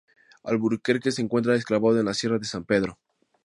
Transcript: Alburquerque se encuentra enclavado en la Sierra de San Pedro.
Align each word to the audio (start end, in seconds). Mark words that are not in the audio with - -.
Alburquerque 0.41 1.11
se 1.11 1.21
encuentra 1.21 1.55
enclavado 1.55 1.99
en 1.99 2.07
la 2.07 2.15
Sierra 2.15 2.39
de 2.39 2.45
San 2.45 2.65
Pedro. 2.65 2.97